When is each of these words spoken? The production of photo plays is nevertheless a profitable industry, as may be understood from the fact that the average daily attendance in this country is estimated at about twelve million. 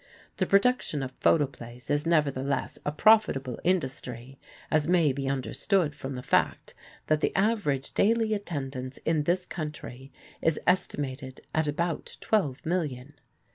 The 0.37 0.47
production 0.47 1.03
of 1.03 1.11
photo 1.19 1.45
plays 1.45 1.91
is 1.91 2.07
nevertheless 2.07 2.79
a 2.83 2.91
profitable 2.91 3.59
industry, 3.63 4.39
as 4.71 4.87
may 4.87 5.13
be 5.13 5.29
understood 5.29 5.93
from 5.93 6.15
the 6.15 6.23
fact 6.23 6.73
that 7.05 7.21
the 7.21 7.31
average 7.35 7.93
daily 7.93 8.33
attendance 8.33 8.97
in 9.05 9.25
this 9.25 9.45
country 9.45 10.11
is 10.41 10.59
estimated 10.65 11.41
at 11.53 11.67
about 11.67 12.17
twelve 12.19 12.65
million. 12.65 13.13